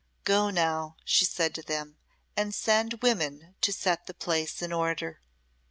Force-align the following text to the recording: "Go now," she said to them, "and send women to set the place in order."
"Go 0.23 0.49
now," 0.49 0.95
she 1.05 1.25
said 1.25 1.53
to 1.53 1.61
them, 1.61 1.97
"and 2.35 2.55
send 2.55 3.03
women 3.03 3.53
to 3.61 3.71
set 3.71 4.07
the 4.07 4.15
place 4.15 4.59
in 4.63 4.73
order." 4.73 5.19